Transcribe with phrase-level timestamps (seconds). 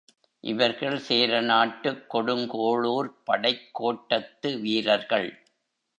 [0.43, 5.29] இவர்கள் சேரநாட்டுக் கொடுங்கோளூர்ப் படைக் கோட்டத்து வீரர்கள்.